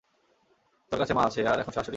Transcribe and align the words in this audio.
তোর 0.91 0.99
কাছে 0.99 1.13
মা 1.13 1.23
আছে, 1.29 1.41
আর 1.47 1.57
এখন 1.59 1.73
শ্বাশুড়িও। 1.73 1.89